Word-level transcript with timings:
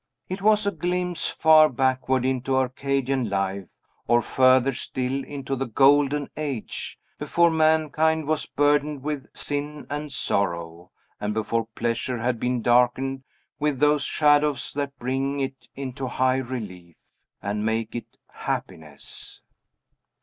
It 0.27 0.41
was 0.41 0.65
a 0.65 0.71
glimpse 0.71 1.27
far 1.29 1.69
backward 1.69 2.25
into 2.25 2.55
Arcadian 2.57 3.29
life, 3.29 3.67
or, 4.07 4.23
further 4.23 4.73
still, 4.73 5.23
into 5.23 5.55
the 5.55 5.67
Golden 5.67 6.27
Age, 6.35 6.97
before 7.19 7.51
mankind 7.51 8.25
was 8.25 8.47
burdened 8.47 9.03
with 9.03 9.27
sin 9.35 9.85
and 9.91 10.11
sorrow, 10.11 10.89
and 11.19 11.35
before 11.35 11.67
pleasure 11.75 12.17
had 12.17 12.39
been 12.39 12.63
darkened 12.63 13.25
with 13.59 13.79
those 13.79 14.01
shadows 14.03 14.73
that 14.73 14.97
bring 14.97 15.39
it 15.39 15.69
into 15.75 16.07
high 16.07 16.37
relief, 16.37 16.95
and 17.39 17.63
make 17.63 17.93
it 17.93 18.17
happiness. 18.33 19.41